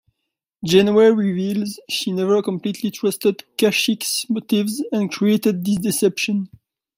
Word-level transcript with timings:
Janeway 0.65 1.09
reveals 1.11 1.79
she 1.87 2.11
never 2.11 2.41
completely 2.41 2.89
trusted 2.89 3.43
Kashyk's 3.59 4.27
motives, 4.31 4.83
and 4.91 5.11
created 5.11 5.63
this 5.63 5.77
deception. 5.77 6.49